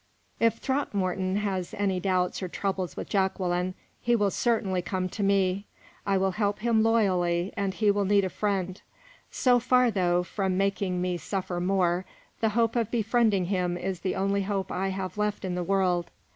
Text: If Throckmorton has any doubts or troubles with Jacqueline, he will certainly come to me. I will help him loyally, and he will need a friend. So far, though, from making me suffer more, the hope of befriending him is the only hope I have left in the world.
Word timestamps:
If 0.39 0.57
Throckmorton 0.57 1.35
has 1.35 1.75
any 1.75 1.99
doubts 1.99 2.41
or 2.41 2.47
troubles 2.47 2.97
with 2.97 3.07
Jacqueline, 3.07 3.75
he 4.01 4.15
will 4.15 4.31
certainly 4.31 4.81
come 4.81 5.07
to 5.09 5.21
me. 5.21 5.67
I 6.07 6.17
will 6.17 6.31
help 6.31 6.57
him 6.57 6.81
loyally, 6.81 7.53
and 7.55 7.71
he 7.75 7.91
will 7.91 8.05
need 8.05 8.25
a 8.25 8.29
friend. 8.29 8.81
So 9.29 9.59
far, 9.59 9.91
though, 9.91 10.23
from 10.23 10.57
making 10.57 11.03
me 11.03 11.17
suffer 11.17 11.59
more, 11.59 12.05
the 12.39 12.49
hope 12.49 12.75
of 12.75 12.89
befriending 12.89 13.45
him 13.45 13.77
is 13.77 13.99
the 13.99 14.15
only 14.15 14.41
hope 14.41 14.71
I 14.71 14.87
have 14.87 15.19
left 15.19 15.45
in 15.45 15.53
the 15.53 15.61
world. 15.61 16.09